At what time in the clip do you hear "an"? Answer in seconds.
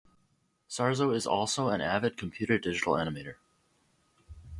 1.69-1.79